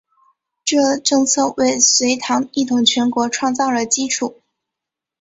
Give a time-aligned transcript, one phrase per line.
[0.65, 4.41] 这政策为隋唐一统全国创造了基础。